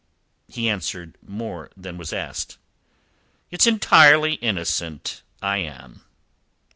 [0.47, 2.57] He answered more than was asked.
[3.51, 6.01] "It's entirely innocent I am."